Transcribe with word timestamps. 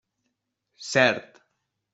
Cert. 0.91 1.29